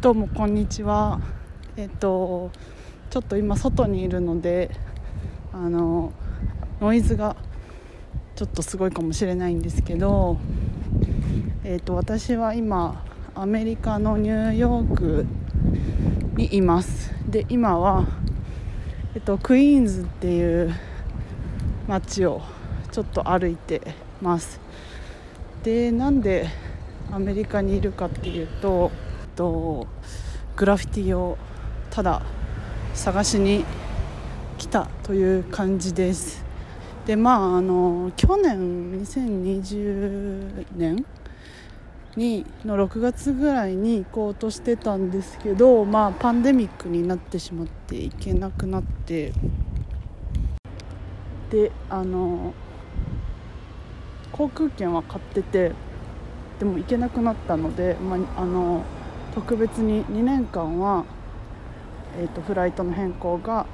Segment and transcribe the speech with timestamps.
[0.00, 1.20] どうもこんにちは。
[1.76, 2.52] えっと
[3.10, 4.70] ちょっと今外にいるので
[5.52, 6.12] あの
[6.80, 7.34] ノイズが
[8.36, 10.38] ちょっとすごいかもしれないんですけど
[11.64, 13.04] えっと私は今
[13.34, 15.26] アメリカのニューヨーク
[16.36, 17.12] にいます。
[17.28, 18.06] で今は
[19.16, 20.72] えっとクイーンズっていう
[21.88, 22.40] 街を
[22.92, 23.80] ちょっと歩いて
[24.22, 24.60] ます。
[25.64, 26.46] でなんで
[27.10, 28.92] アメリカにいるかっていうと
[29.38, 29.86] と
[30.56, 31.38] グラフィティを
[31.90, 32.22] ただ
[32.92, 33.64] 探しに
[34.58, 36.44] 来たという感じです。
[37.06, 41.06] でまああの去年2020年
[42.16, 49.32] にの6月ぐらいに行こうとしてたんですけどまあパンデミックになってしまって行けなくなって。
[51.50, 52.52] であの
[54.32, 55.72] 航空券は買ってて
[56.58, 58.84] でも行けなくなったので、まあ、あの
[59.34, 61.04] 特別に2年間は、
[62.18, 63.66] えーと、フライトの変更が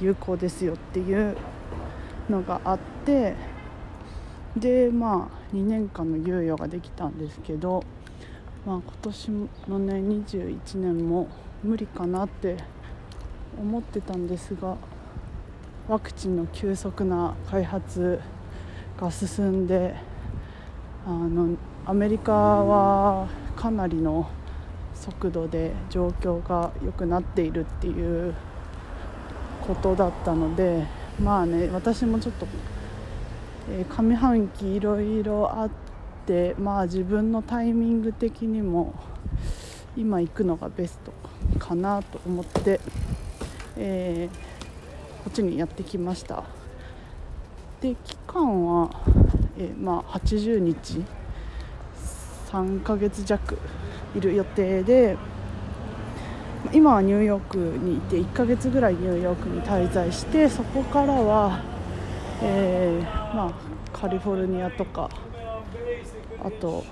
[0.00, 1.36] 有効ですよっていう
[2.28, 3.34] のがあって
[4.56, 7.84] でまあ2年間の猶予ができたんですけど、
[8.66, 9.30] まあ、今年
[9.68, 11.28] のね21年も
[11.62, 12.56] 無理かなって
[13.58, 14.76] 思ってたんですが
[15.88, 18.20] ワクチンの急速な開発
[19.00, 19.94] が進んで
[21.06, 24.28] あのアメリカはかなりの
[25.02, 28.34] 速度で状況が良くなっているっていう
[29.66, 30.86] ことだったので
[31.20, 32.46] まあね私もちょっと、
[33.68, 35.70] えー、上半期いろいろあっ
[36.24, 38.94] てまあ自分のタイミング的にも
[39.96, 41.12] 今行くのがベスト
[41.58, 42.80] かなと思って、
[43.76, 46.44] えー、こっちにやってきました。
[47.80, 48.88] で期間は、
[49.58, 51.04] えー、まあ80日
[52.52, 53.58] 3ヶ月弱
[54.14, 55.16] いる予定で
[56.72, 61.60] 今はニューヨークにいて1ヶ月ぐらいニューヨークに滞在してそこからは、
[62.42, 63.52] えー、まあ、
[63.92, 65.10] カリフォルニアとか
[66.42, 66.84] あと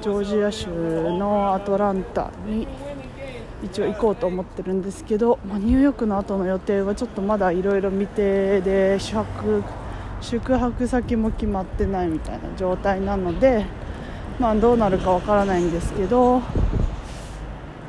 [0.00, 2.68] ジョージア州のアトランタに
[3.64, 9.64] 一応行こうと思ってるんですけど、まあ、ニューヨークの後の予定はちょっとまだいろいろ未定で宿泊
[10.20, 13.64] 宿泊先も決まってないみたいな状態なので。
[14.40, 16.40] まあ、どうなるかわからないんですけど、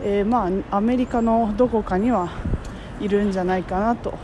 [0.04, 2.30] えー、まあアメリカのどこかには
[3.00, 4.16] いるんじゃないかなと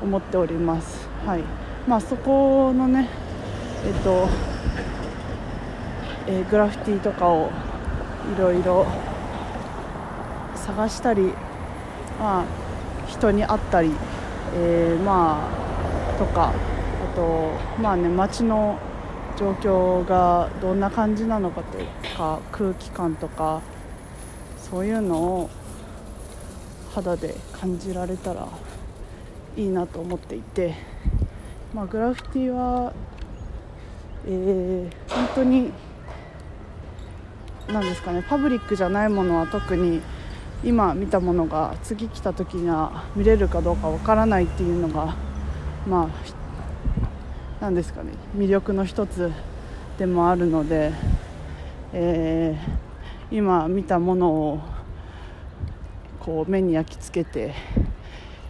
[0.00, 1.08] 思っております。
[1.26, 1.40] はい
[1.88, 3.08] まあ、そこのね、
[3.84, 4.28] えっと
[6.28, 7.50] えー、グラフィティとかを
[8.36, 8.86] いろいろ
[10.54, 11.32] 探したり、
[12.20, 12.44] まあ、
[13.08, 13.90] 人に会ったり、
[14.54, 15.40] えー、ま
[16.14, 17.50] あとかあと
[17.82, 18.78] まあね街の
[19.36, 23.62] 状況がどんな感じなのかというか空気感とか
[24.58, 25.50] そういうのを
[26.94, 28.48] 肌で感じられたら
[29.56, 30.74] いいなと思っていて、
[31.74, 32.92] まあ、グラフィティは、
[34.26, 35.72] えー、本当に
[37.68, 40.02] 何ですかねパブリックじゃないものは特に
[40.64, 45.14] 今見たものが次来た時には見れるかどうかわからないっていうのが
[45.86, 46.41] まあ
[47.62, 49.30] 何ですかね魅力の一つ
[49.96, 50.90] でもあるので、
[51.92, 54.60] えー、今見たものを
[56.18, 57.54] こう目に焼き付けて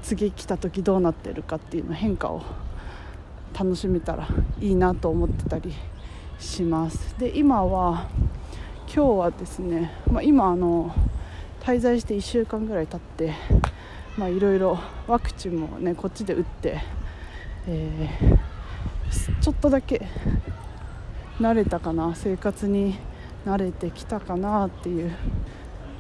[0.03, 2.43] 次来た時どうなってるかっていうの変化を
[3.53, 4.27] 楽しめたら
[4.59, 5.75] いいなと思ってたり
[6.39, 7.15] します。
[7.19, 8.09] で今は
[8.87, 10.91] 今日はですね、まあ、今あの
[11.61, 13.35] 滞在して1週間ぐらい経って
[14.31, 16.81] いろいろワクチンもねこっちで打って、
[17.67, 18.52] えー
[19.41, 20.07] ちょっとだけ
[21.41, 22.97] 慣れたかな生活に
[23.45, 25.13] 慣れてきたかなっていう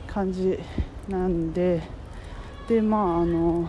[0.06, 0.58] 感じ
[1.08, 1.82] なんで
[2.68, 3.68] でまああの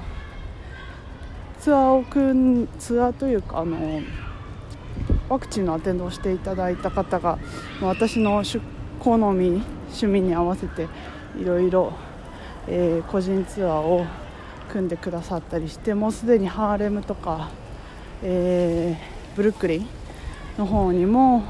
[1.60, 4.02] ツアーを組んツアーというかあの
[5.30, 7.40] ワクチンのアテンドをしていただいた方が
[7.82, 8.44] 私の
[9.00, 10.88] 好み趣味に合わせて
[11.40, 11.94] いろいろ
[13.08, 14.06] 個人ツアーを
[14.70, 17.50] 組んでくださったりしてもうすでにハーレムとか、
[18.22, 19.88] えーブルックリン
[20.60, 21.44] の方にも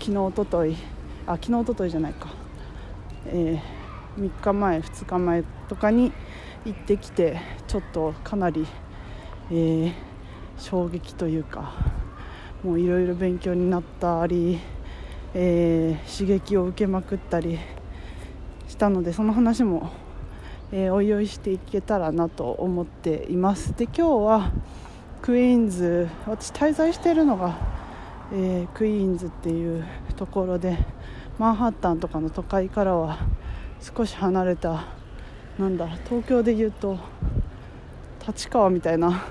[0.00, 0.74] 昨日おととい
[1.24, 2.30] あ昨日おとといじゃないか、
[3.26, 6.10] えー、3日前2日前とかに
[6.64, 8.66] 行ってきてちょっとかなり、
[9.52, 9.92] えー、
[10.58, 11.74] 衝撃というか
[12.64, 14.58] もういろいろ勉強になったり、
[15.32, 17.60] えー、刺激を受けまくったり
[18.66, 19.92] したのでその話も、
[20.72, 23.76] えー、おいおいしていけたらなと思っています。
[23.76, 24.50] で今日は
[25.22, 27.56] クイーンズ私滞在しているのが、
[28.32, 29.86] えー、クイーンズっていう
[30.16, 30.76] ところで
[31.38, 33.20] マンハッタンとかの都会からは
[33.80, 34.84] 少し離れた
[35.60, 36.98] なんだ東京でいうと
[38.26, 39.22] 立川みたいな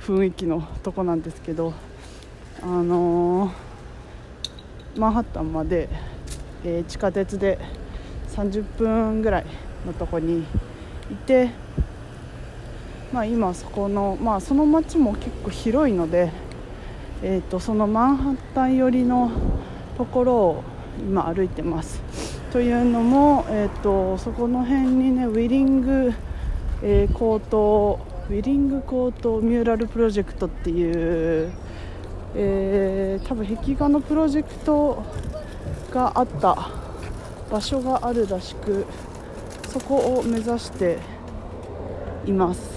[0.00, 1.74] 雰囲気のとこなんですけど
[2.62, 3.52] あのー、
[4.98, 5.90] マンハッタンまで、
[6.64, 7.58] えー、地下鉄で
[8.30, 9.46] 30分ぐらい
[9.84, 10.46] のとこに
[11.10, 11.50] いて、
[13.12, 16.32] まあ、今そこの、まあ、その街も結構広いので、
[17.22, 19.30] えーと、そのマンハッタン寄りの
[19.98, 20.64] ところを
[20.98, 22.00] 今歩いてます。
[22.52, 26.12] というのも、えーと、そこの辺にねウィリング、
[26.82, 27.98] えー、高等
[28.30, 31.52] ウィリング高等ミューラルプロジェクトっていう、
[32.34, 35.02] えー、多分壁画のプロジェクト
[35.90, 36.70] があった
[37.50, 38.86] 場所があるらしく
[39.68, 40.98] そこを目指して
[42.26, 42.71] います。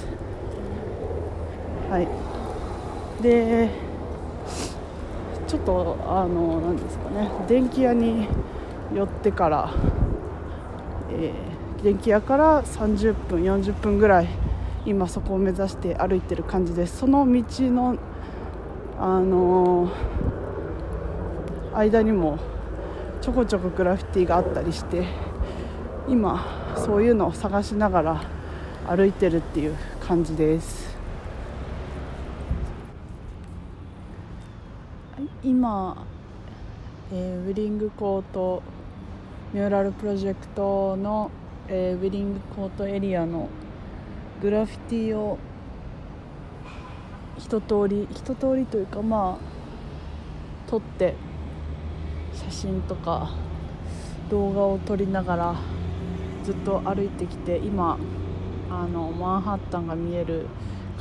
[1.96, 2.08] はい。
[3.24, 3.70] で
[5.48, 7.30] ちょっとあの何ですかね。
[7.48, 8.28] 電気屋に
[8.94, 9.74] 寄ってから、
[11.10, 14.28] えー、電気屋から30分40分ぐらい
[14.86, 16.98] 今そこを目指して歩いてる感じです。
[16.98, 17.96] その道の
[19.00, 22.40] あのー、間にも
[23.22, 25.08] ちょこちょこグラフィティがあったりして
[26.10, 28.22] 今そういうのを探しながら
[28.86, 30.85] 歩いてるっていう感じです。
[35.46, 36.08] 今、
[37.14, 38.64] えー、ウィリングコート
[39.54, 41.30] ミューラルプロジェクトの、
[41.68, 43.48] えー、ウィリングコートエリアの
[44.42, 45.38] グラフィティを
[47.38, 51.14] 一通り一通りというかまあ撮って
[52.34, 53.30] 写真とか
[54.32, 55.56] 動画を撮りながら
[56.44, 58.00] ずっと歩いてきて今
[58.72, 60.48] あのマンハッタンが見える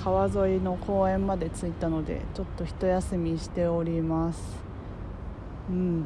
[0.05, 4.63] 川沿いの公園まで着いたのでちょっと一休みしております。
[5.71, 6.05] うん。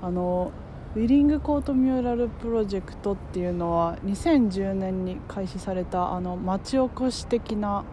[0.00, 0.52] あの
[0.94, 7.84] ウィリングコートミューラルプロジェクトっていうのは2010年に開始されたあの町おこし的な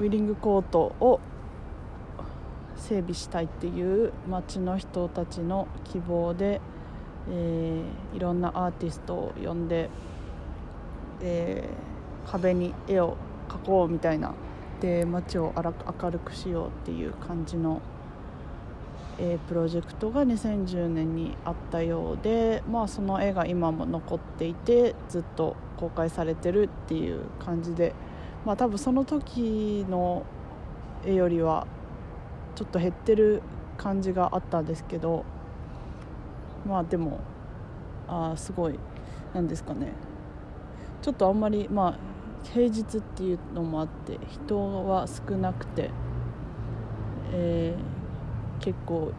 [0.00, 1.20] ウィリングコートを
[2.76, 6.62] 整備したいっていう町の人たちの希望で、
[7.30, 9.90] えー、いろんなアーティストを呼んで
[11.20, 11.68] で
[12.26, 13.18] 壁に絵を
[13.50, 14.34] 描こうみたいな
[14.80, 17.80] で街を明るくしようっていう感じの、
[19.18, 27.94] えー、プロジェクトが2010年にあったようで、まあ、その絵が今も残っていてずっと公開されてるっていう感じで、
[28.44, 30.24] まあ、多分その時の
[31.04, 31.66] 絵よりは
[32.54, 33.42] ちょっと減ってる
[33.76, 35.24] 感じがあったんですけど
[36.66, 37.20] まあでも
[38.08, 38.78] あすごい
[39.32, 39.92] なんですかね。
[41.02, 42.07] ちょっとあんまりまあ
[42.44, 45.90] 平日っていうのもあって人は少なくて、
[47.32, 49.12] えー、結構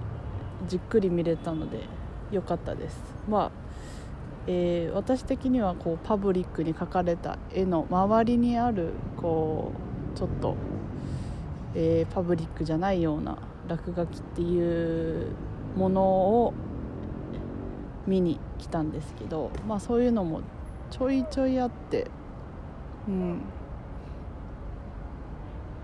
[0.68, 1.84] じっくり見れたので
[2.32, 3.00] 良かったです。
[3.28, 3.52] まあ
[4.48, 9.72] えー、私的にはこうパブリックに描かれた絵の周りにあるこ
[10.16, 10.56] うちょっと、
[11.76, 13.38] えー、パブリックじゃないような
[13.68, 15.32] 落書きっていう
[15.76, 16.54] ものを
[18.08, 20.42] 見に来たんですけど、まあ、そういうのも
[20.90, 22.08] ちょいちょいあって
[23.10, 23.42] うん。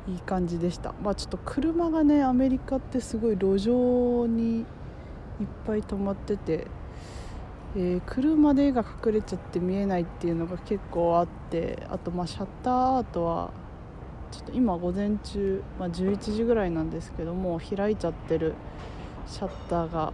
[0.07, 0.93] いい感じでした。
[1.01, 4.65] まあちょっと車がねアメリカってすごい路上にいっ
[5.65, 6.67] ぱい止まってて、
[7.75, 13.51] えー、車で絵が隠れちゃって見えないっていうのが結構あってあとまあシャッターアートは
[14.31, 18.53] ちょっと今午前中、まあ、11時ぐらいなんですけども開いちゃってる
[19.27, 20.13] シャッターが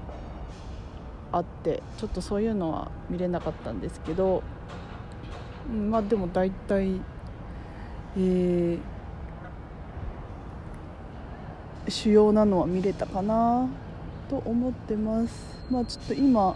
[1.31, 4.43] あってちょっとそういうのは見れなかったんですけど
[5.67, 7.01] まあでも大体
[8.17, 13.69] えー、主要なのは見れたかな
[14.29, 15.65] と思ってます。
[15.69, 16.55] まあちょっと今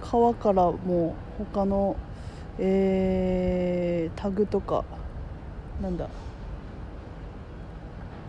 [0.00, 1.14] 川からも
[1.52, 1.96] 他の
[2.58, 4.84] えー、タグとか
[5.82, 6.08] なんだ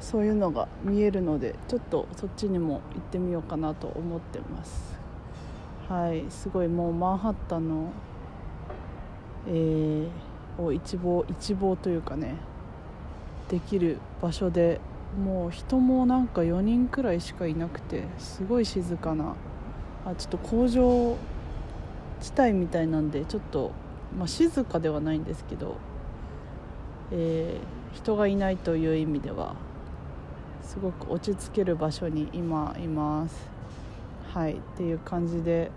[0.01, 4.95] そういうのが見えるのでちょっとそっちにも行ってみようかなと思ってます。
[5.87, 7.91] はいすごいもうマンハッタンの
[9.47, 12.35] えー、を一望一望というかね
[13.49, 14.79] できる場所で
[15.23, 19.35] もう人もなんか4人くらいしかいなくてすごい静かな。
[20.05, 21.17] あちょっと工場
[22.21, 23.71] 地帯みたいなんでちょっと、
[24.17, 25.77] まあ、静かではないんですけど、
[27.11, 29.55] えー、人がいないという意味では
[30.61, 33.49] すごく落ち着ける場所に今います。
[34.33, 35.71] はいっていう感じで、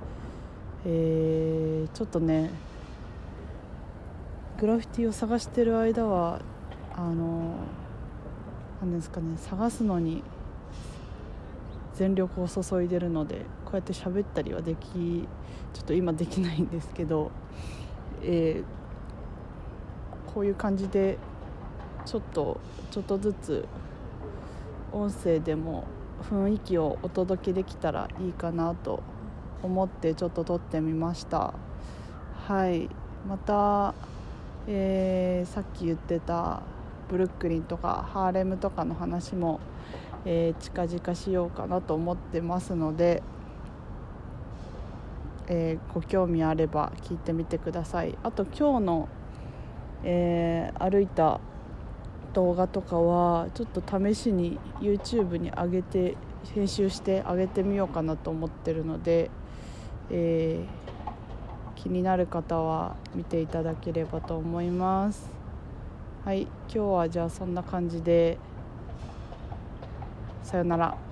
[0.85, 2.51] えー、ちょっとね
[4.59, 6.41] グラフィティを探してる間は
[6.95, 7.55] あの
[8.81, 10.25] 何ですかね探すのに
[11.95, 15.29] 全力を注いでるのでこうやって喋ったりはでき
[15.73, 17.31] ちょっと今できないんですけど、
[18.23, 21.19] えー、こういう感じで
[22.05, 22.61] ちょっと
[22.91, 23.69] ちょっとずつ
[24.93, 25.85] 音声でも
[26.31, 29.03] 雰囲気をお届けできたらいいかなと
[29.63, 31.55] 思ってちょっと撮ってみました。
[32.47, 32.89] はい。
[33.29, 33.95] また、
[34.71, 36.63] えー、さっき言ってた
[37.09, 39.61] ブルックリンとかハーレムとかの話も、
[40.27, 43.23] えー、近々しようかなと思ってますので、
[45.47, 48.19] えー、ご興味あれば聞いてみてください。
[48.23, 49.09] あと今日の、
[50.05, 51.41] え歩いた
[52.35, 56.17] 動画とかはちょっと試しに YouTube に上げて
[56.55, 59.31] 編集して上げてみようかなと思ってるので、
[60.11, 60.88] えー、
[61.79, 65.31] 気になる方は見ていただければと思います。
[66.25, 68.37] はい今日はじゃあそんな感じで。
[70.43, 71.08] さよなら。